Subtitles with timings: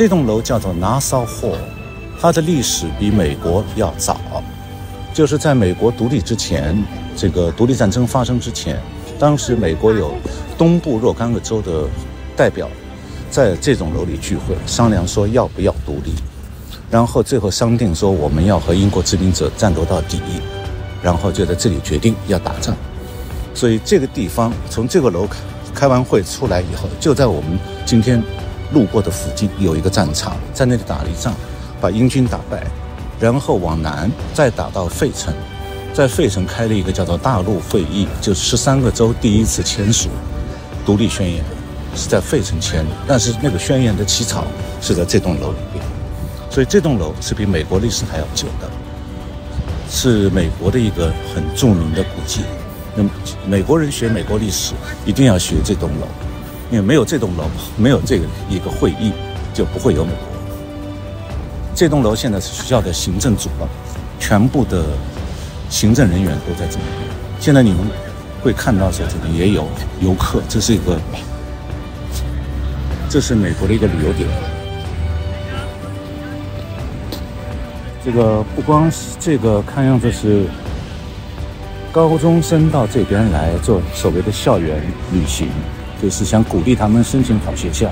[0.00, 1.58] 这栋楼叫做 Nassau Hall，
[2.18, 4.18] 它的历史比美国要早，
[5.12, 6.82] 就是在美国独立之前，
[7.14, 8.80] 这个独立战争发生之前，
[9.18, 10.14] 当时美国有
[10.56, 11.86] 东部若干个州的
[12.34, 12.66] 代表
[13.30, 16.14] 在这种楼里聚会，商量说要不要独立，
[16.90, 20.18] 然后最后商定说我们要和英国殖民者战斗到底，
[21.02, 22.74] 然后就在这里决定要打仗。
[23.52, 25.36] 所以这个地方从这个楼开
[25.74, 28.22] 开完会出来以后，就在我们今天。
[28.72, 31.34] 路过的附近有一个战场，在那里打了一仗，
[31.80, 32.66] 把英军打败，
[33.18, 35.34] 然后往南再打到费城，
[35.92, 40.08] 在费城开了一个叫做大陆会议，就十三个州第一次签署
[40.86, 41.44] 独立宣言，
[41.94, 42.90] 是在费城签的。
[43.06, 44.44] 但是那个宣言的起草
[44.80, 45.84] 是在这栋楼里边，
[46.50, 48.70] 所以这栋楼是比美国历史还要久的，
[49.90, 52.42] 是美国的一个很著名的古迹。
[52.94, 53.10] 那么
[53.46, 56.06] 美国人学美国历史一定要学这栋楼。
[56.70, 57.44] 因为没有这栋楼，
[57.76, 59.12] 没有这个一个会议，
[59.52, 60.20] 就不会有美国。
[61.74, 63.66] 这栋楼现在是学校的行政主楼，
[64.20, 64.84] 全部的
[65.68, 66.84] 行政人员都在这里。
[67.40, 67.80] 现在你们
[68.42, 69.66] 会看到说这里也有
[70.00, 70.96] 游客，这是一个，
[73.08, 74.28] 这是美国的一个旅游点。
[78.04, 80.44] 这个不光是这个，看样子是
[81.90, 84.80] 高中生到这边来做所谓的校园
[85.12, 85.48] 旅行。
[86.02, 87.90] 就是想鼓励他们申请好学校，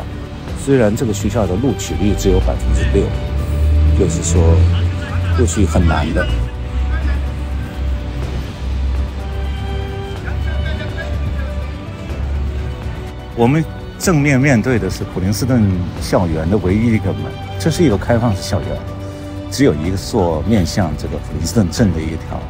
[0.65, 3.05] 虽然这个学校的录取率只有百分之六，
[3.99, 4.41] 就是说
[5.39, 6.27] 录取很难的。
[13.37, 13.63] 我们
[13.99, 15.63] 正面面对的是普林斯顿
[16.01, 17.25] 校园的唯一一个门，
[17.59, 18.69] 这是一个开放式校园，
[19.51, 22.41] 只有一个座面向这个普林斯顿镇的一条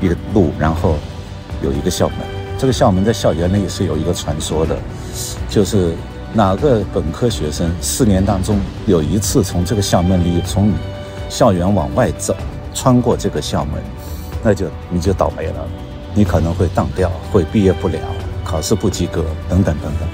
[0.00, 0.96] 一个路，然后
[1.62, 2.18] 有一个校门。
[2.58, 4.76] 这个校门在校园内是有一个传说的。
[5.48, 5.94] 就是
[6.32, 10.72] 哪个本科学生四年当中有一次从这个校门里从
[11.28, 12.36] 校园往外走，
[12.74, 13.82] 穿过这个校门，
[14.42, 15.66] 那就你就倒霉了，
[16.14, 17.98] 你可能会当掉，会毕业不了，
[18.44, 20.08] 考试不及格等等等等。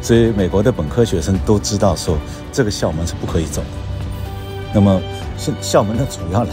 [0.00, 2.18] 所以美国的本科学生都知道说
[2.52, 3.68] 这个校门是不可以走的。
[4.74, 5.00] 那么
[5.38, 6.50] 是校门的主要来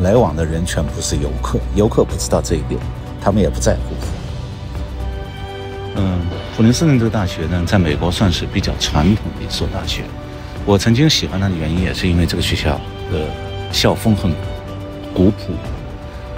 [0.00, 2.80] 来往的人全部是游客，游客不知道这一点，
[3.20, 4.21] 他们也不在乎。
[6.54, 10.02] 普林斯顿这个大学呢，在美国算是比较传统的一所大学。
[10.66, 12.78] 我曾经喜欢它的原因，也是因为这个学校
[13.10, 13.26] 的
[13.72, 14.30] 校风很
[15.14, 15.54] 古朴，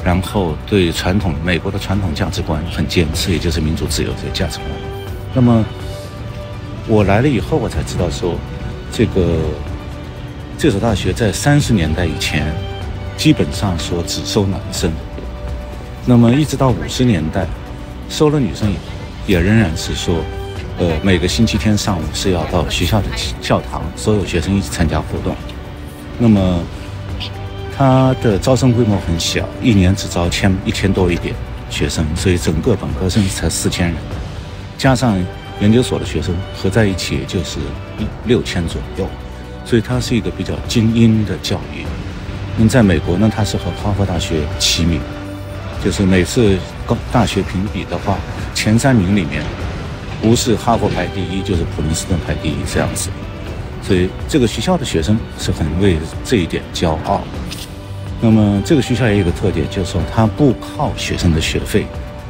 [0.05, 4.71] 然后对传统美国的传统价值观很坚持，也就是民主自由这个价值观。
[5.35, 5.65] 那么
[6.87, 8.37] 我来了以后，我才知道说，
[8.93, 9.41] 这个
[10.57, 12.55] 这所大学在三十年代以前，
[13.17, 14.93] 基本上说只收男生，
[16.07, 17.47] 那么一直到五十年代，
[18.09, 18.94] 收了女生以后。
[19.27, 20.17] 也仍然是说，
[20.79, 23.07] 呃，每个星期天上午是要到学校的
[23.41, 25.35] 教堂，所有学生一起参加活动。
[26.19, 26.61] 那么，
[27.77, 31.35] 它的招生规模很小，一年只招千一千多一点
[31.71, 33.97] 学生，所以整个本科生才四千人，
[34.77, 35.17] 加上
[35.61, 37.59] 研究所的学生合在一起也就是
[38.27, 39.09] 六千左右，
[39.65, 41.85] 所以它是一个比较精英的教育。
[42.57, 45.01] 那在美国呢，它是和哈佛大学齐名。
[45.85, 48.17] 就是每次高大学评比的话，
[48.55, 49.43] 前三名里面
[50.23, 53.11] 不是哈佛排第一，就是普林斯顿排第一这样子。
[53.83, 57.23] 所以这个学校的学生是很为这一点骄傲。
[58.21, 61.85] 那么这个学校也有个特点，就是说它不靠学生的学费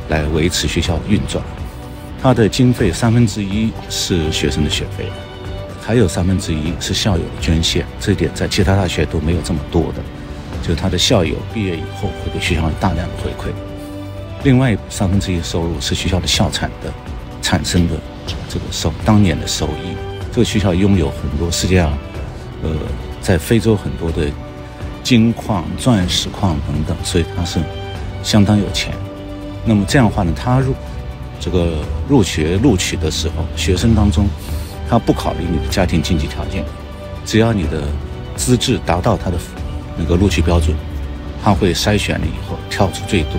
[0.09, 1.45] 来维持学校的运转，
[2.21, 5.07] 它的经费三分之一是学生的学费，
[5.81, 7.87] 还有三分之一是校友的捐献。
[8.01, 10.03] 这一点在其他大学都没有这么多的。
[10.63, 13.53] 就是他的校友毕业以后会给学校大量的回馈，
[14.45, 16.93] 另外三分之一收入是学校的校产的
[17.41, 17.95] 产生的
[18.47, 19.97] 这个收当年的收益。
[20.31, 21.91] 这个学校拥有很多世界上，
[22.63, 22.71] 呃，
[23.23, 24.31] 在非洲很多的
[25.03, 27.59] 金矿、钻石矿等等，所以他是
[28.23, 28.93] 相当有钱。
[29.65, 30.75] 那么这样的话呢，他入
[31.41, 34.27] 这个入学录取的时候，学生当中
[34.91, 36.63] 他不考虑你的家庭经济条件，
[37.25, 37.83] 只要你的
[38.37, 39.39] 资质达到他的。
[39.97, 40.77] 那个录取标准，
[41.41, 43.35] 他会筛选了以后挑出最多、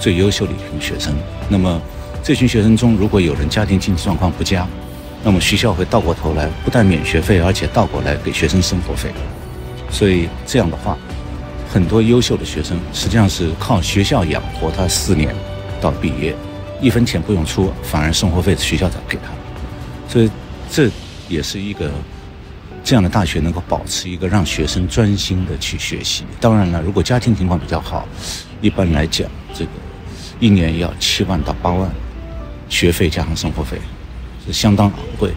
[0.00, 1.14] 最优秀的一群学生。
[1.48, 1.80] 那么
[2.22, 4.66] 这群学生中，如果有人家庭经济状况不佳，
[5.22, 9.10] 那么学校会倒过头来，不但免学费，而且倒过来给学生生活费。
[9.90, 10.96] 所以这样的话，
[11.72, 15.34] 很多优秀的学生实际上是靠学校养活他四年
[15.80, 16.34] 到毕业，
[16.80, 19.30] 一分钱不用出，反而生活费是学校在给他。
[20.08, 20.30] 所以
[20.70, 20.90] 这
[21.28, 21.90] 也是一个。
[22.84, 26.24] 这样的大学能够保持一个让学生专心的去学习。
[26.40, 28.08] 当然了，如果家庭情况比较好，
[28.62, 29.70] 一般来讲，这个
[30.40, 31.90] 一年要七万到八万，
[32.68, 33.76] 学费加上生活费，
[34.46, 35.36] 是相当昂贵的。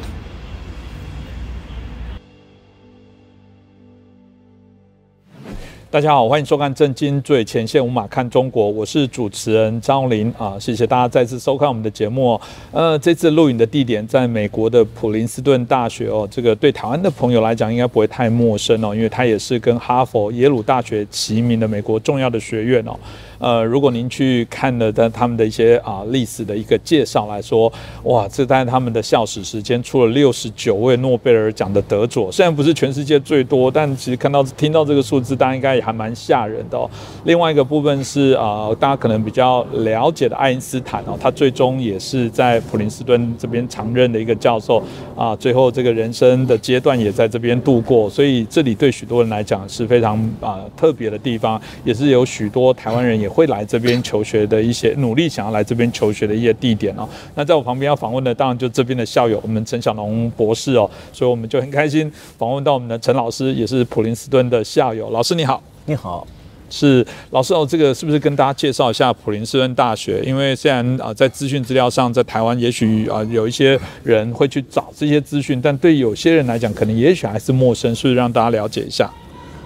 [5.89, 12.39] 大家好，欢迎收看《震惊最前线》，无马看中国，我是主持人张林啊，谢谢大家再次收看我们的节目。
[12.71, 22.97] 呃，这次录影的地点在美国的普林斯顿大学哦，这个对台湾的朋友来讲应该不会太陌生哦，因为它也是跟哈佛、耶鲁大学齐名的美国重要的学院哦。
[23.41, 27.71] 呃，如果您去看了的他们的一些啊历史的一个介绍来说，
[28.03, 36.87] 哇，这在他们的校史时间出了六十九位诺贝尔奖的得主，虽然不是全世界最多，但其实看到听到这个数字，大家应该也还蛮吓人的哦。
[37.23, 44.83] 另外一个部分是啊，大家可能比较了解的爱因斯坦哦，他最终也是在普林斯顿这边常任的一个教授
[45.17, 53.30] 啊，最后这个人生的阶段也在这边度过，所以这里对许多人来讲是非常啊特别的地方，也是有许多台湾人也。
[53.31, 57.07] 会来这边求学的一些努力，想要来这边求学的一些地点哦。
[57.35, 60.89] 那在我旁边要访问的，当然就这边的校友，我们陈小龙博士哦。
[61.13, 65.09] 所以我们就很开心访问到我们的陈老师，也是普林斯顿的校友。
[65.11, 66.27] 老师你好，你好，
[66.69, 67.65] 是老师哦。
[67.67, 70.21] 这个是不是跟大家介绍一下普林斯顿大学？
[70.25, 79.09] 因为虽然啊，在资讯资料上，在台湾也许啊有一些人会去找这些资讯，但对有些人来讲，可能也许还是陌生，是不是让大家了解一下？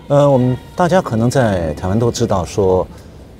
[0.08, 2.88] 呃，我们大家可能在台湾都知道说。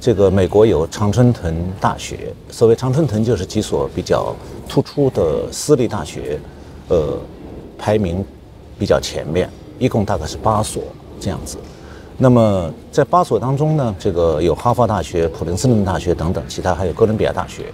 [0.06, 4.36] 这个美国有常春藤大学，所谓常春藤就是几所比较
[4.70, 6.40] 突出的私立大学，
[6.90, 7.18] 呃，
[7.76, 8.24] 排名
[8.78, 9.50] 比较前面，
[9.80, 10.84] 一共大概是八所
[11.20, 11.58] 这样子。
[12.20, 17.74] 那么在八所当中呢，这个有哈佛大学、普林斯顿大学等等，其他还有哥伦比亚大学。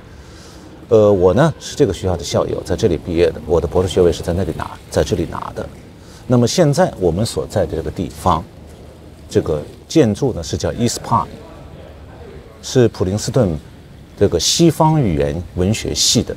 [0.88, 5.68] 呃，我呢是这个学校的校友，在这里毕业的，我的博士学位是在那里拿，在这里拿的。
[6.28, 8.42] 那么现在我们所在的这个地方，
[9.30, 11.28] 这个建筑呢是叫 East Park。
[12.62, 13.58] 是普林斯顿
[14.18, 16.36] 这个西方语言文学系的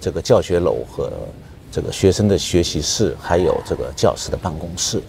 [0.00, 1.12] 这个教学楼和
[1.70, 5.00] 这个学生的学习室，还有这个教师的办公室。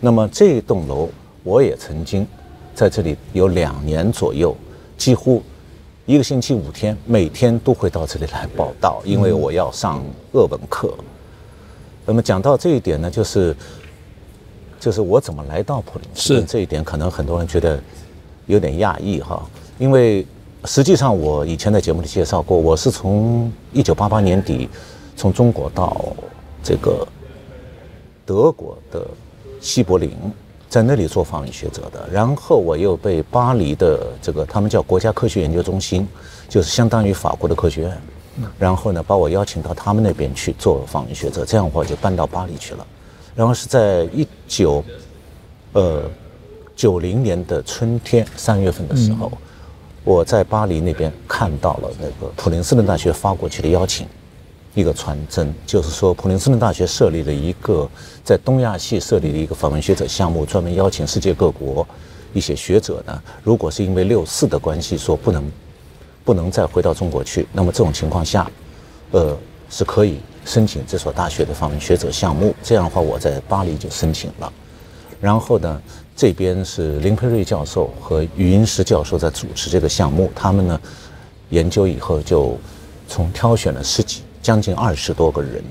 [0.00, 1.08] 那么这栋楼
[1.42, 2.26] 我也曾经
[2.74, 4.54] 在这里有两年左右，
[4.98, 5.42] 几乎
[6.04, 10.92] 一个星期五天，每天都会到这里来报道，因为我要上俄文课。
[12.04, 13.56] 那么讲到这一点呢，就是
[14.78, 17.80] 就是我怎么来到普林斯顿这一点，可能很多人觉得
[18.46, 19.48] 有点讶异哈。
[19.82, 20.24] 因为
[20.64, 24.68] 实际上，我以前在节目里介绍过，我是从一九八八年底
[25.16, 26.06] 从中国到
[26.62, 27.04] 这个
[28.24, 29.04] 德国的
[29.60, 30.12] 西柏林，
[30.68, 32.08] 在那里做访问学者的。
[32.12, 36.06] 然后我又被巴黎的这个他们叫国家科学研究中心，
[36.48, 37.98] 就是相当于法国的科学院，
[38.60, 41.44] 然后呢把我邀请到他们那边去做访问学者。
[41.44, 42.86] 这样我就搬到巴黎去了。
[43.34, 44.84] 然后是在一九
[45.72, 46.02] 呃
[46.76, 49.32] 九零年的春天三月份的时候。
[50.04, 54.04] 我在巴黎那边看到了那个普林斯顿大学发过去的邀请，
[54.74, 57.88] 一个传真，就是说普林斯顿大学设立了一个
[58.24, 61.86] 在东亚系设立的一个访问学者项目，专门邀请世界各国
[62.32, 63.22] 一些学者呢。
[63.44, 65.48] 如果是因为六四的关系说不能
[66.24, 68.50] 不能再回到中国去，那么这种情况下，
[69.12, 69.36] 呃，
[69.70, 72.52] 是可以申请这所大学的访问学者项目。
[72.60, 74.52] 这样的话，我在巴黎就申请了，
[75.20, 75.80] 然后呢。
[76.14, 80.80] 这边是林培瑞教授和余英时教授在主持这个项目，他们呢
[81.50, 82.56] 研究以后就
[83.08, 85.62] 从挑选了十几将近二十多个人，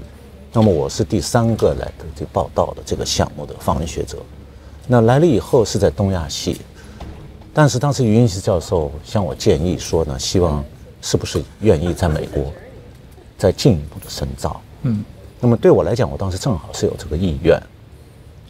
[0.51, 4.17] 那么我是第三个来的这报道的这个项目的访问学者。
[4.87, 6.59] 那来了以后是在东亚系，
[7.53, 10.63] 但是当时余英时教授向我建议说呢，希望
[11.01, 12.51] 是不是愿意在美国
[13.37, 14.59] 再进一步的深造。
[14.81, 15.05] 嗯，
[15.39, 17.61] 那么对我来讲，我当时正好是有这个意愿。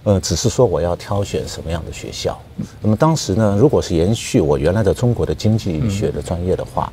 [0.04, 2.40] 呃，只是说我要挑选什么样的学校。
[2.82, 6.92] 那么当时呢，如果是延续我原来的中国的经济学的专业的话，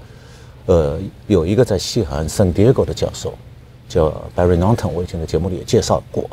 [0.67, 3.33] 呃，有一个在西海岸 San Diego 的教授
[3.89, 6.29] 叫 Barry Norton，我以前在节目里也介绍过。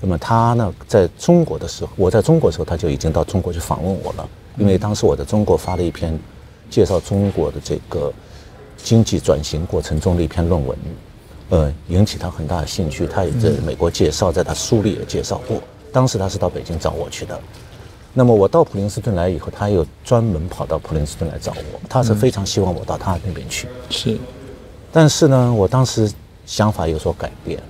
[0.00, 4.28] 那么他呢，在中国的时候，我在中国的时候，他就已经到中国去访问我了。
[4.58, 6.16] 因为当时我在中国发了一篇
[6.70, 8.12] 介绍中国的这个
[8.76, 10.78] 经济转型过程中的一篇论文，
[11.48, 13.06] 呃，引起他很大的兴趣。
[13.06, 15.60] 他也在美国介绍，在他书里也介绍过。
[15.92, 17.38] 当时他是到北京找我去的，
[18.14, 23.68] 那么我到普林斯顿来以后，他又专门跑到普林斯顿来找我，他是非常希望我到他那边去。
[23.90, 24.18] 是，
[24.90, 26.10] 但是呢，我当时
[26.46, 27.60] 想法有所改变，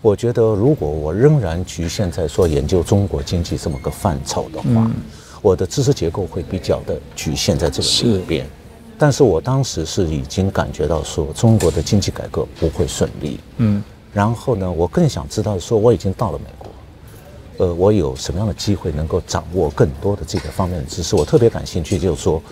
[0.00, 4.90] 我觉得如果我仍然局限在说研究中国经济这么个范畴的话，
[5.40, 8.46] 我的知识结构会比较的局限在这个里边。
[8.98, 13.40] 但是我当时是已经感觉到说中国的经济改革不会顺利。
[13.56, 16.61] 嗯，然后呢，我更想知道说我已经到了美国。
[17.62, 21.14] 呃，我有什么样的机会能够掌握更多的这个方面的知识？
[21.14, 22.42] 我特别感兴趣，就是说，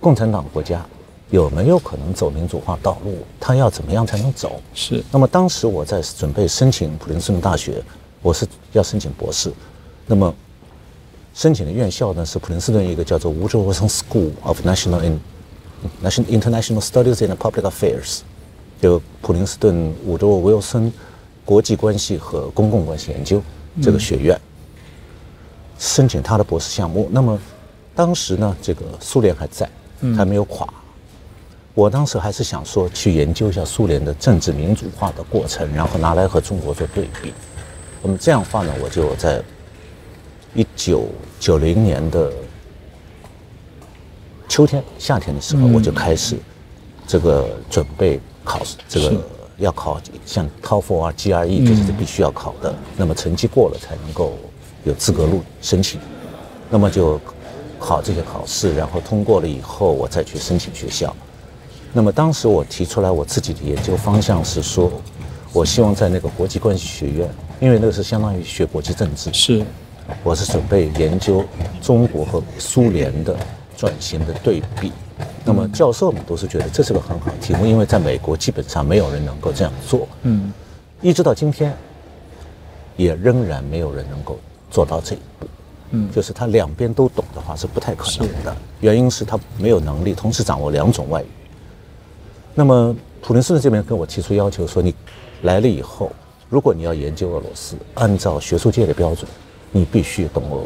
[0.00, 0.84] 共产党国家
[1.30, 3.18] 有没有可能走民主化道路？
[3.38, 4.60] 他要怎么样才能走？
[4.74, 5.04] 是。
[5.12, 7.80] 那么当时我在准备申请普林斯顿大学，
[8.22, 9.52] 我是要申请博士。
[10.04, 10.34] 那么
[11.32, 15.20] 申请的院校呢是普林斯顿一个叫做吴卓沃森 School of National in
[16.02, 18.22] National International Studies and Public Affairs，
[18.82, 20.92] 就普林斯顿伍德沃威尔森
[21.44, 23.40] 国际关系和公共关系研究
[23.82, 24.40] 这个学院，
[25.78, 27.08] 申请他的博士项目。
[27.12, 27.38] 那么
[27.94, 29.68] 当时呢，这个苏联还在，
[30.16, 30.66] 还没有垮。
[31.72, 37.32] 我当时还是想说去研究一下苏联的政治民主化的过程，然后拿来和中国做对比。
[38.02, 39.40] 那么这样的话呢，我就在
[40.54, 41.06] 一九
[41.38, 42.32] 九零年的
[44.48, 46.36] 秋天、夏天的时候，我就开始
[47.06, 49.22] 这个准备考试，这个
[49.60, 52.74] 要考像 TOEFL 啊、GRE 这些是必须要考的。
[52.96, 54.32] 那么成绩过了才能够
[54.82, 56.00] 有资格录申请。
[56.68, 57.20] 那么就
[57.78, 61.14] 考这些考试，然后通过了以后，我再去申请学校。
[61.92, 64.90] 那么当时我提出来我自己的研究方向是说，
[65.52, 69.32] 我希望在那个国际关系学院，因为那个是相当于学国际政治。
[69.32, 69.64] 是，
[70.22, 71.44] 我是准备研究
[71.82, 73.36] 中国和苏联的
[73.76, 74.92] 转型的对比。
[75.44, 80.06] 那么教授们都是觉得这是个很好的题目，因为在美国基本上没有人能够这样做。
[80.22, 80.52] 嗯，
[81.00, 81.76] 一直到今天，
[82.96, 84.38] 也仍然没有人能够
[84.70, 85.46] 做到这一步。
[85.92, 88.56] 嗯，就是他两边都懂的话是不太可能的。
[88.80, 91.26] 原因是他没有能力同时掌握两种外语。
[92.54, 94.94] 那么普林斯顿这边跟我提出要求说，你
[95.42, 96.12] 来了以后，
[96.48, 99.28] 如果你要研究俄罗斯，按照学术界的标准，
[99.72, 100.62] 你必须懂俄，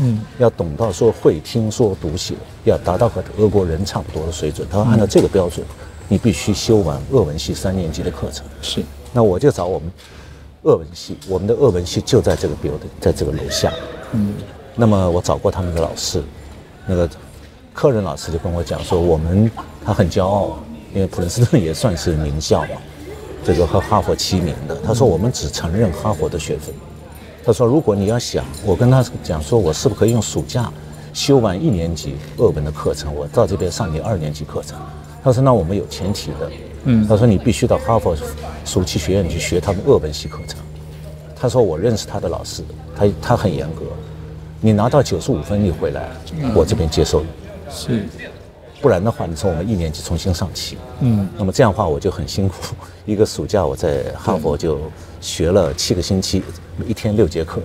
[0.00, 4.66] 嗯，要懂到说会听说读写，要达到和俄国人差不多的水准。
[4.70, 5.64] 他说按照这个标准，
[6.08, 8.46] 你必须修完俄文系三年级的课程。
[8.62, 9.90] 是，那我就找我们
[10.62, 13.72] 俄文系，我们的俄文系就在这个 building，在这个楼下。
[14.12, 14.34] 嗯，
[14.74, 16.22] 那么我找过他们的老师，
[16.86, 17.08] 那个
[17.72, 19.50] 客人老师就跟我讲说，我们
[19.84, 20.58] 他很骄傲。
[20.94, 22.70] 因为普林斯顿也算是名校嘛，
[23.44, 24.74] 这个和哈佛齐名的。
[24.80, 26.74] 他说我们只承认哈佛的学分。
[27.48, 30.70] 他说如果你要想，我跟他讲说，我是不是可以用暑假
[31.14, 34.78] 修完一年级俄文的课程，我到这边上你二年级课程？
[35.24, 36.50] 他说那我们有前提的。
[36.84, 37.08] 嗯。
[37.08, 38.14] 他说你必须到哈佛
[38.66, 40.58] 暑期学院去学他们俄文系课程。
[41.34, 42.62] 他说我认识他的老师，
[42.94, 43.84] 他他很严格，
[44.60, 46.10] 你拿到九十五分你回来，
[46.54, 47.28] 我这边接受你。
[47.70, 48.06] 是。
[48.80, 50.78] 不然的话，你从我们一年级重新上起。
[51.00, 52.76] 嗯，那么这样的话我就很辛苦。
[53.04, 54.80] 一个暑假我在哈佛就
[55.20, 56.42] 学了七个星期，
[56.86, 57.60] 一天六节课，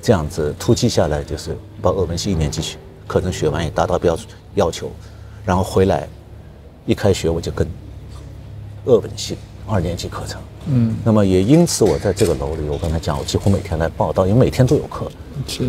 [0.00, 4.90] 这样子突击下来就是把俄文系一年级学课程学完也达到标准要求，
[5.44, 6.08] 然后回来
[6.86, 7.68] 一开学我就跟
[8.86, 9.36] 俄文系
[9.68, 10.40] 二年级课程。
[10.66, 15.08] 嗯，那么也因此我在这个楼里，我刚才讲我几乎每天来报道，因为每天都有课。
[15.46, 15.68] 是，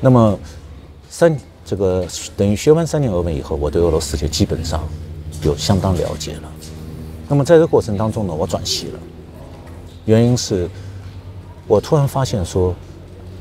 [0.00, 0.38] 那么
[1.10, 1.36] 三。
[1.68, 4.82] 这个等于学完三年俄文以后，我对俄罗斯就基本上
[5.42, 6.50] 有相当了解了。
[7.28, 8.98] 那么在这个过程当中呢，我转系了，
[10.06, 10.66] 原因是，
[11.66, 12.74] 我突然发现说，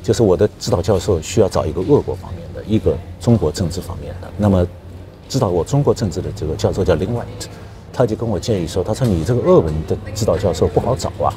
[0.03, 4.27] 就是我的指导教授需要找一个俄国方面的，一个中国政治方面的。
[4.37, 4.67] 那么，
[5.29, 7.47] 指导我中国政治的这个教授叫林 White，
[7.93, 11.33] 他就跟我建议说，他说你这个俄文的指导教授不好找啊。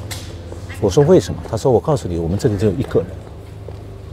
[0.81, 1.41] 我说为什么？
[1.49, 3.09] 他说我告诉你，我们这里只有一个人。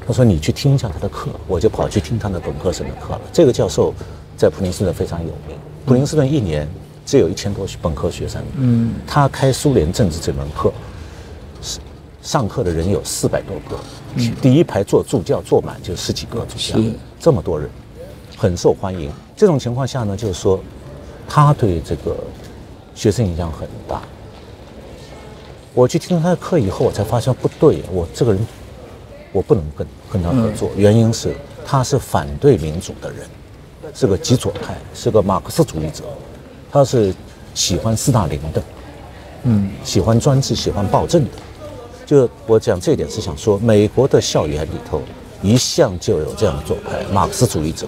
[0.08, 3.22] 他说：“你去听一下他的课。”我就跑去听他的本科生的课了。
[3.34, 3.94] 这个教授
[4.38, 5.58] 在普林斯顿非常有名。
[5.86, 6.66] 普林斯顿一年
[7.06, 8.42] 只有一千多本科学生。
[8.56, 10.72] 嗯，他开苏联政治这门课，
[11.62, 11.80] 是
[12.22, 13.78] 上课的人有四百多个。
[14.16, 16.80] 嗯，第一排做助教坐满就十几个助教，
[17.20, 17.70] 这么多人，
[18.38, 19.12] 很受欢迎。
[19.36, 20.58] 这种情况下呢，就是说，
[21.28, 22.16] 他对这个
[22.96, 24.02] 学生影响很大。
[25.74, 28.48] 我去听他的课以后，我才发现不对，我这个人。
[29.32, 33.20] 我不能跟跟他合作，原因是他是反对民主的人，
[33.94, 36.04] 是个极左派，是个马克思主义者，
[36.72, 37.14] 他是
[37.54, 38.64] 喜欢斯大林的，
[39.44, 41.32] 嗯，喜欢专制、喜欢暴政的。
[42.06, 45.02] 就我讲这一点是想说，美国的校园里头
[45.42, 47.88] 一向就有这样的左派，马克思主义者，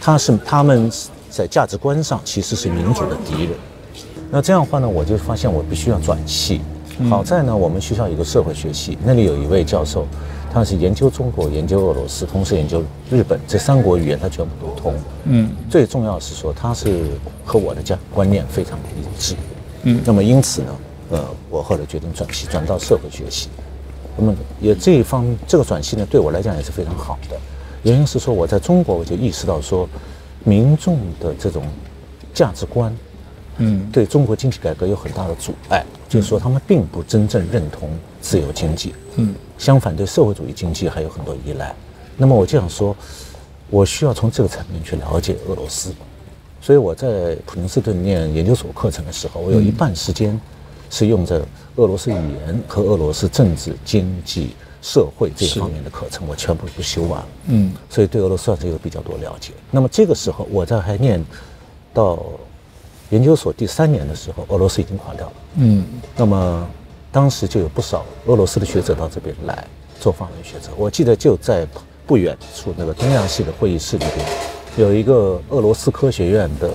[0.00, 0.90] 他是他们
[1.30, 3.52] 在价值观上其实是民主的敌人。
[4.30, 6.60] 那这样的话呢，我就发现我必须要转系。
[7.08, 10.06] 好在呢，我们学校有个社会学系，那里有一位教授。
[10.52, 14.94] 他是研究中国、研究俄罗斯，同时研究日本这三国语言，他全部都通。
[15.24, 17.04] 嗯，最重要是说他是
[17.44, 19.34] 和我的价观念非常一致。
[19.82, 20.76] 嗯，那么因此呢，
[21.10, 23.48] 呃，我后来决定转系，转到社会学系。
[24.16, 27.36] 那么也这一方这个转系呢，对我来讲也是非常好的。
[27.82, 29.88] 原因是说我在中国我就意识到说，
[30.44, 31.62] 民众的这种
[32.32, 32.96] 价值观，
[33.58, 37.90] 嗯，对中国经济改革有很大的阻碍，就是说他们并不真正认同
[38.20, 38.94] 自由经济。
[39.16, 39.34] 嗯。
[39.58, 41.74] 相反，对社会主义经济还有很多依赖。
[42.16, 42.96] 那么我就想说，
[43.68, 45.92] 我需要从这个层面去了解俄罗斯。
[46.60, 50.38] 所以我在普林斯顿念研究所课程的时候，我有一半时间
[50.90, 51.40] 是用在
[51.76, 54.50] 俄罗斯语言和俄罗斯政治、经济、
[54.82, 57.28] 社会这方面的课程，我全部都修完了。
[57.46, 59.52] 嗯，所以对俄罗斯算是有比较多了解。
[59.70, 61.24] 那么这个时候，我在还念
[61.94, 62.20] 到
[63.10, 65.32] 研究所第三年的时候，俄罗斯已经垮掉了。
[65.54, 65.84] 嗯，
[66.16, 66.68] 那么
[67.11, 69.67] 当时就有不少俄罗斯的学者到这边来
[69.99, 70.69] 做访问学者。
[70.77, 71.67] 我记得就在
[72.05, 74.27] 不远处那个东亚系的会议室里边，
[74.77, 76.69] 有一个俄罗斯科学院的。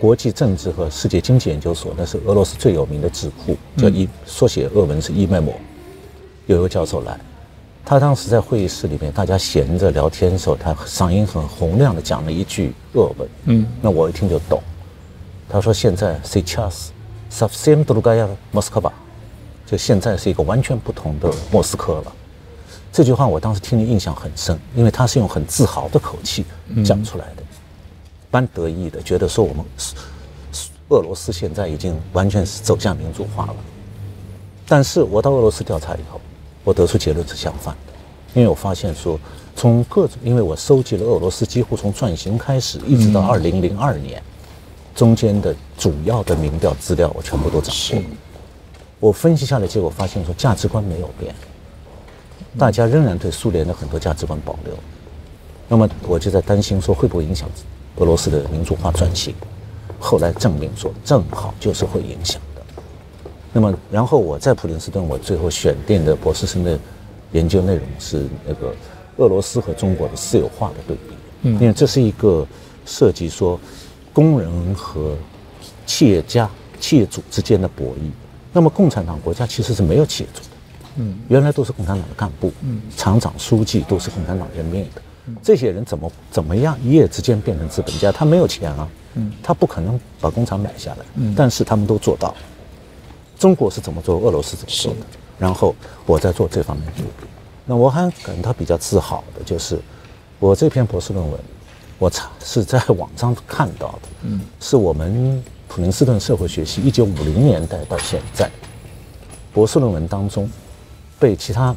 [0.00, 5.54] 国际政治和世界经济研究所，那是俄罗斯最有名的智库，叫伊，缩写俄文是伊麦摩。
[6.46, 7.16] 有一个教授来，
[7.84, 14.60] 他当时在会议室里面，大家闲着聊天的时候，他嗓音很洪亮的讲了一句俄文，嗯，那我一听就懂。
[15.48, 16.88] 他说：“现在 сейчас
[17.30, 18.92] совсем другая Москва，
[19.67, 22.13] 就现在是一个完全不同的莫斯科了。”
[22.91, 26.43] 这句话我当时听的印象很深，因为他是用很自豪的口气
[26.83, 27.43] 讲出来的。
[28.31, 29.63] 蛮得意的，觉得说我们
[30.89, 33.55] 俄罗斯现在已经完全是走向民主化了。
[34.67, 36.19] 但是我到俄罗斯调查以后，
[36.63, 37.93] 我得出结论是相反的，
[38.33, 39.19] 因为我发现说，
[39.55, 44.21] 从各种，因为我收集了俄罗斯几乎从转型开始一直到二零零二年
[44.93, 48.01] 中间的主要的民调资料，我全部都掌握。
[48.99, 51.33] 我分析下来，结果发现说价值观没有变，
[52.57, 54.73] 大家仍然对苏联的很多价值观保留。
[55.67, 57.47] 那么我就在担心说会不会影响。
[57.97, 59.33] 俄罗斯的民主化转型，
[59.99, 62.61] 后来证明说正好就是会影响的。
[63.51, 66.77] 那么，然后我在普林斯顿，我最后选定的博士生的
[67.31, 68.71] 研究内容是那个
[69.17, 71.15] 俄罗斯和中国的私有化的对比。
[71.41, 72.45] 嗯，因为这是一个
[72.85, 73.59] 涉及说
[74.13, 75.15] 工人和
[75.87, 76.47] 企业家、
[76.79, 78.11] 企业主之间的博弈。
[78.57, 80.47] 那么，共产党国家其实是没有企业主的。
[80.95, 85.01] 嗯，原来都是共产党的干部，嗯，厂长、书记都是共产党任命的。
[85.43, 88.11] 这些人怎么怎么样一夜之间变成资本家？
[88.11, 91.05] 他没有钱啊，嗯他不可能把工厂买下来。
[91.17, 92.33] 嗯但是他们都做到。
[93.37, 94.17] 中国是怎么做？
[94.21, 94.99] 俄罗斯怎么做的？
[95.37, 95.75] 然后
[96.07, 97.29] 我在做这方面努力。
[97.63, 99.79] 那我还感到比较自豪的就是，
[100.39, 101.39] 我这篇博士论文，
[101.99, 104.07] 我查是在网上看到的。
[104.23, 108.49] 嗯，是我们普林斯顿社会学系一九五零年代到现在，
[109.53, 110.49] 博士论文当中
[111.19, 111.75] 被其他。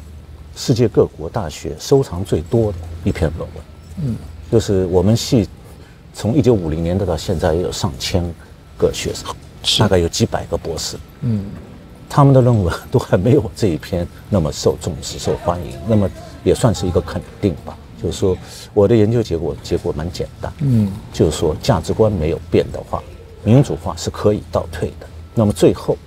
[0.53, 3.63] 世界各国大学收藏最多的一篇论文，
[4.03, 4.17] 嗯，
[4.51, 5.47] 就是我们系
[6.13, 8.21] 从一九五零年代到现在也有上千
[8.77, 9.33] 个学生，
[9.79, 11.45] 大概有几百个博士，嗯，
[12.09, 16.07] 他们的论文都还没有这一篇那么受重视、受欢迎，那么
[16.43, 17.77] 也算是一个肯定吧。
[18.03, 18.37] 就是说，
[18.73, 23.01] 我的研究结果结果蛮简单，嗯，就是说价值观没有变的话，
[23.43, 25.07] 民主化是可以倒退的。
[25.33, 25.97] 那么最后，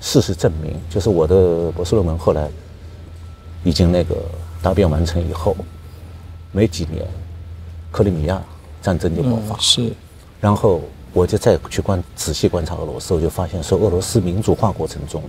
[0.00, 2.48] 事实证明，就是我的博士论文后来。
[3.64, 4.14] 已经那个
[4.62, 5.54] 答辩完成以后，
[6.52, 7.04] 没几年，
[7.90, 8.40] 克里米亚
[8.80, 9.58] 战争就爆发。
[9.58, 9.92] 是，
[10.40, 10.80] 然后
[11.12, 15.20] 我就再去观仔细观察俄罗斯，我就发现说，俄罗斯民主化过程中，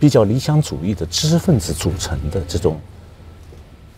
[0.00, 2.80] 比较理想主义的知识分子组成的这种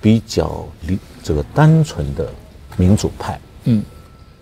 [0.00, 2.28] 比较理这个单纯的
[2.76, 3.82] 民主派，嗯，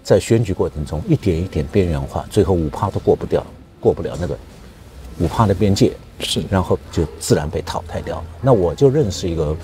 [0.02, 3.44] 在选举过程中一点一点边缘化，最后五趴都过不掉，
[3.80, 4.36] 过不了那个
[5.18, 5.92] 五趴的边界。
[6.24, 8.24] 是，然后就自然被淘汰掉了。
[8.40, 9.56] 那我就认识一个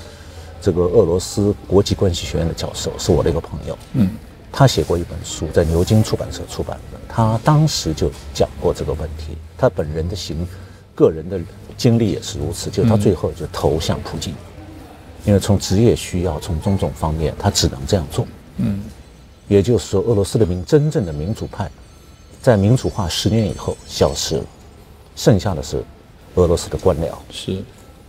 [0.60, 3.78] 这个俄罗斯国际关系学院的教授，是我的一个朋友。
[3.92, 4.10] 嗯，
[4.50, 6.98] 他写过一本书，在牛津出版社出版的。
[7.08, 9.36] 他当时就讲过这个问题。
[9.56, 10.44] 他本人的行，
[10.96, 11.38] 个人的
[11.76, 12.68] 经历也是如此。
[12.68, 14.34] 就他最后就投向普京，
[15.24, 18.26] 因为从职业需要，从种种方面，他只能这样做。
[18.56, 18.82] 嗯，
[19.48, 21.68] 也就是说，俄罗斯的民真正的民主派，
[22.40, 24.44] 在民主化十年以后消失了，
[25.16, 25.82] 剩下的是。
[26.34, 27.64] 俄罗斯的官僚是，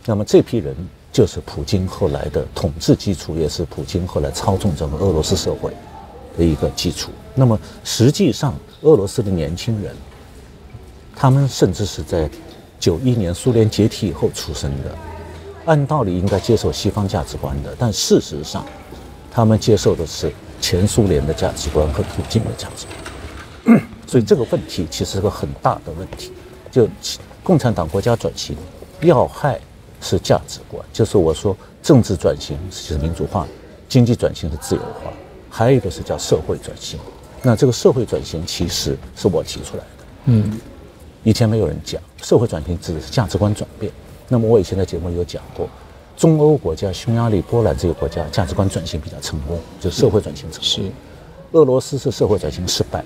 [0.06, 0.76] 那么这批人
[1.12, 5.72] 就是普京后来的统治基础，也是普京后来操纵整个俄罗斯社会
[6.38, 7.10] 的一个基础。
[7.34, 9.96] 那么实际上，俄罗斯的年轻人，
[11.16, 12.30] 他们甚至是在
[12.80, 14.96] 九一年苏联解体以后出生的，
[15.66, 18.64] 按道理应该接受西方价值观的，但事实上，
[19.32, 22.86] 他们接受的是前苏联的价值观和普京的价值
[23.66, 23.82] 观。
[24.08, 26.32] 所以这个问题其实是个很大的问题，
[26.72, 26.88] 就。
[27.42, 28.56] 共产党国家转型
[29.02, 29.60] 要害
[30.02, 33.48] 是价值观，就是我说政治转型是民主化，
[33.88, 35.12] 经济转型是自由化，
[35.50, 37.00] 还有一个是叫社会转型。
[37.42, 40.06] 那这个社会转型其实是我提出来的。
[40.26, 40.60] 嗯，
[41.24, 43.92] 以前没有人讲社会转型指的是价值观转变。
[44.28, 45.68] 那么我以前在节目有讲过，
[46.20, 50.64] 中欧国家匈牙利、波兰这些国家价值观转型比较成功，就社会转型成功。
[50.66, 50.92] 是，
[51.54, 53.02] 俄罗斯是社会转型失败。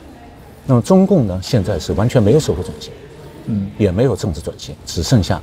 [0.65, 2.91] 那么中共呢，现在是完全没有社会转型。
[3.45, 5.39] 嗯，也没有政治转型，只剩下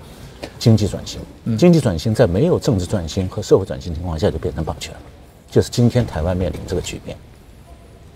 [0.58, 1.20] 经济转型。
[1.56, 5.00] 经济转型在没有政治转型和社会转型情况下就变成霸权了，
[5.48, 7.16] 就是今天台湾面临这个局面。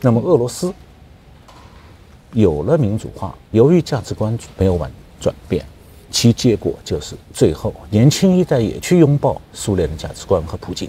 [0.00, 0.74] 那么俄罗斯
[2.32, 4.90] 有了民主化，由于价值观没有完
[5.20, 5.64] 转变，
[6.14, 10.88] 其结果就是最后年轻一代也去拥抱苏联的价值观和普京，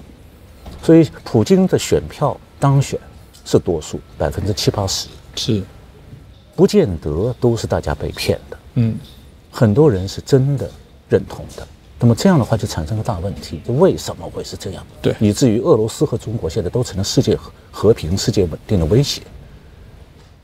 [0.83, 2.99] 所以普京的选票当选
[3.43, 5.63] 是多数，百分之七八十，是，
[6.55, 8.95] 不见得都是大家被骗的，嗯，
[9.49, 10.69] 很多人是真的
[11.09, 11.67] 认同的。
[11.99, 14.85] 那么这样的话就产生个大问题，就为什么会是这样？
[15.01, 17.35] 对，以至于俄罗斯和中国现在都成了世界
[17.71, 19.23] 和平、世界稳定的威胁。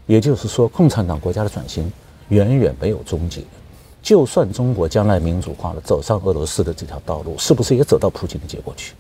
[0.08, 1.92] 也就是说，共产党国家的转型
[2.30, 3.44] 远远没有终结。
[4.02, 8.94] 就算中国将来民主化了，走上俄罗斯的这条道路，是不是也走到普京的结果去？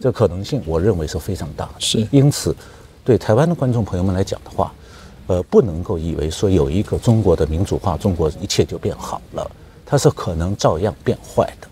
[0.00, 1.72] 这可能性，我认为是非常大的。
[1.78, 2.56] 是，因此，
[3.04, 4.72] 对台湾的观众朋友们来讲的话，
[5.26, 9.48] 呃，不能够以为说有一个中国的民主化，中国一切就变好了，
[9.86, 11.68] 它是可能照样变坏的。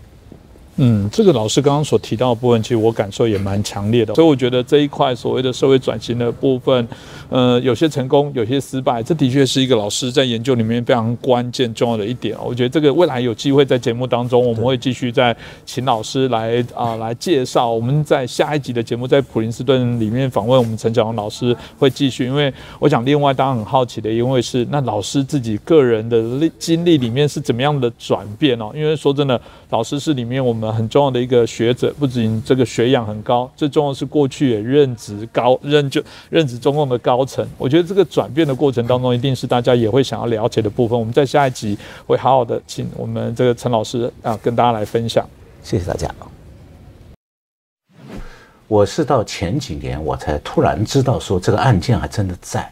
[0.76, 6.88] 嗯，这个老师刚刚所提到的部分，其实我感受也蛮强烈的，所以我觉得这一块所谓的社会转型的部分，
[7.28, 12.34] 呃，有些成功，有些失败，这的确是一个老师在研究里面非常关键重要的一点。
[12.42, 17.70] 我觉得这个未来有机会在节目当中，我们会继续再请老师来啊来介绍。
[17.70, 28.70] 我们在下一集的节目，在普林斯顿里面访问我们陈小龙老师会继续，因为我想另外大家很好奇的，因为是那老师自己个人的历经历里面是怎么样的转变哦？
[28.74, 30.69] 因为说真的，老师是里面我们。
[30.72, 37.46] 很重要的一个学者，不仅这个学养很高，最重要是过去也任职高任就任职中共的高层。
[37.56, 40.98] 我觉得这个转变的过程当中，一定是大家也会想要了解的部分。
[40.98, 45.26] 我们在下一集会好好的请我们这个陈老师啊，跟大家来分享。
[45.62, 46.08] 谢谢大家。
[48.66, 52.70] 我是到前几年我才突然知道说这个案件还真的在，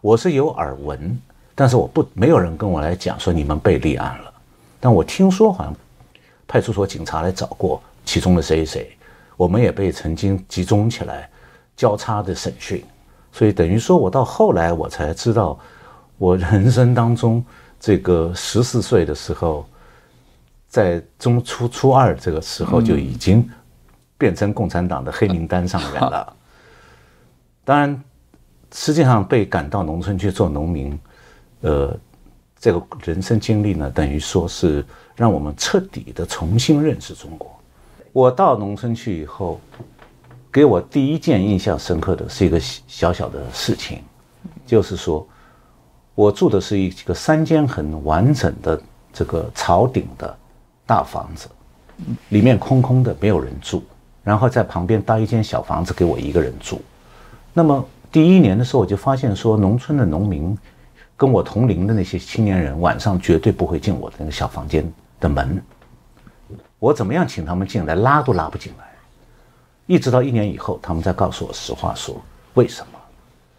[0.00, 1.18] 我是有耳闻，
[1.54, 4.32] 但是我不没有人跟我来讲说你们被立案了，
[4.80, 5.74] 但我听说好像。
[6.48, 8.90] 派出所警察来找过其中的谁谁，
[9.36, 11.28] 我们也被曾经集中起来
[11.76, 12.82] 交叉的审讯，
[13.30, 15.58] 所以等于说我到后来我才知道，
[16.16, 17.44] 我人生当中
[17.78, 19.68] 这个十四岁的时候，
[20.68, 23.46] 在中初初二这个时候就已经
[24.16, 26.34] 变成共产党的黑名单上人了。
[27.62, 28.02] 当然，
[28.72, 30.98] 实际上被赶到农村去做农民，
[31.60, 31.94] 呃，
[32.58, 34.82] 这个人生经历呢，等于说是。
[35.18, 37.50] 让我们彻底的重新认识中国。
[38.12, 39.60] 我到农村去以后，
[40.52, 44.00] 给我第一件印象深刻的是一个小小的事情，
[44.64, 45.26] 就是说，
[46.14, 48.80] 我住的是一个三间很完整的
[49.12, 50.38] 这个草顶的
[50.86, 51.48] 大房子，
[52.28, 53.82] 里面空空的，没有人住。
[54.22, 56.80] 然后在旁边搭一间小房子给我一个人住。
[57.52, 60.56] 那么第一年的时候，我就发现说，农村的农民
[61.16, 64.88] 跟我同龄的那些青年人，晚上绝对不会进我的那个小房间。
[65.20, 65.62] 的门，
[66.78, 68.86] 我怎么样请他们进来，拉都拉不进来。
[69.86, 72.20] 一直到一年以后，他们才告诉我实话，说
[72.54, 72.98] 为什么？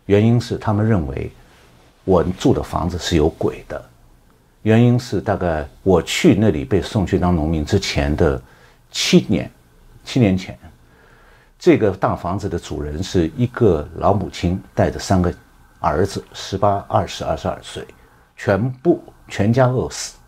[0.06, 1.32] 原因是他们认为
[2.04, 3.84] 我住的房子是有鬼的。
[4.62, 8.40] 原因是大概我去那里被送去当农民之前的
[8.92, 9.50] 七年，
[10.04, 10.58] 七年前，
[11.58, 15.34] 这个大房子的主人是一个老母亲带着三个
[15.80, 17.88] 儿子，十八、二十、二十二岁，
[18.36, 20.19] 全部全家饿死。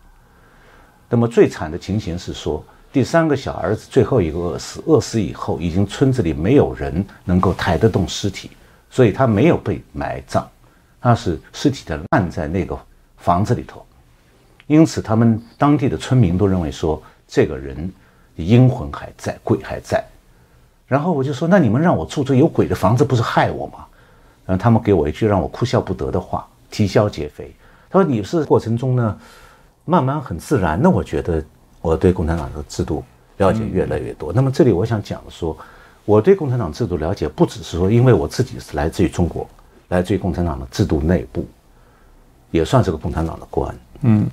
[1.14, 8.50] 那么最惨的情形是说，第三个小儿子最后一个饿死，饿死以后，已经村子里没有人能够抬得动尸体，
[8.90, 10.48] 所以他没有被埋葬，
[11.02, 12.80] 他是尸体的烂在那个
[13.18, 13.86] 房子里头，
[14.68, 17.92] 因此他们当地的村民都认为说，这个人
[18.38, 20.02] 阴魂还在，鬼还在。
[20.88, 23.86] 然后我就说，那你们让我住这有鬼的房子，不是害我吗？
[24.46, 27.54] 然后他们给我一句让我哭笑不得的话，啼笑皆非。
[27.90, 29.20] 他说你是过程中呢。
[29.86, 31.44] 慢慢很自然，的我觉得
[31.82, 33.04] 我对共产党的制度
[33.38, 34.32] 了解越来越多。
[34.32, 35.58] 那么这里我想讲的说，
[36.06, 39.50] 我对共产党制度了解不只是说，因为我自己是来自于中国，
[39.90, 41.46] 来自于共产党的制度内部，
[42.52, 43.76] 也算是个共产党的官。
[44.02, 44.30] 嗯，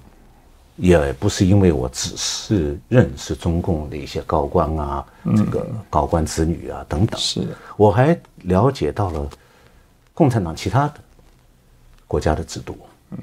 [0.77, 7.19] 也不是因为我只是认识中共的一些高官啊，这个高官子女啊等等。
[7.19, 9.27] 是，我还了解到了
[10.13, 10.95] 共产党其他的
[12.07, 12.77] 国家的制度，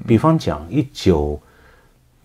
[0.06, 1.40] 比方讲一九。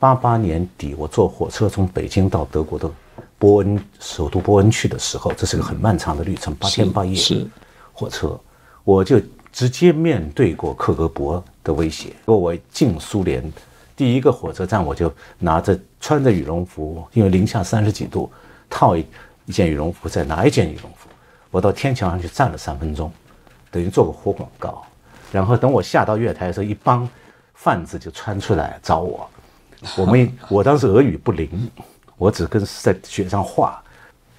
[0.02, 2.90] 八八年底，我坐火车从北京到德国的
[3.38, 7.14] 波恩首都波恩去的时候，这是个很漫长的旅程，八天八夜。
[7.14, 7.46] 是
[7.94, 8.36] 火车，
[8.84, 12.16] 我就直接面对过克格勃的威胁。
[12.26, 13.44] 如果我进苏联，
[13.96, 18.28] 第一个火车站，我就拿着穿着羽绒服，因为零下三十几度，
[18.72, 19.06] 套一
[19.46, 21.08] 一件羽绒服，再拿一件羽绒服，
[21.52, 23.12] 我到天桥上去站了三分钟，
[23.70, 24.84] 等于做个活广告。
[25.32, 27.08] 然后等我下到月台的时候，一帮
[27.54, 29.30] 贩子就穿出来找我。
[29.98, 31.50] 我们我当时俄语不灵，
[32.17, 33.82] 我只跟在雪上画，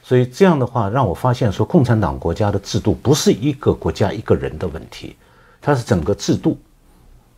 [0.03, 5.17] 所以这样的话让我发现说，共产党国家的制度不是一个国家一个人的问题，
[5.61, 6.57] 它是整个制度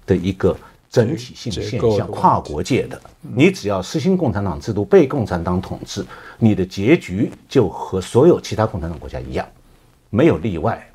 [0.06, 0.54] 的一个
[0.90, 3.00] 整体性现象、跨国界的。
[3.20, 6.04] 你只要实行共产党制度，被共产党统治，
[6.38, 9.46] 你的结局就和所有其他共产党国家一样，
[10.10, 10.86] 没有例外。